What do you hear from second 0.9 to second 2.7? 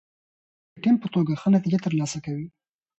په توګه ښه نتیجه ترلاسه کوي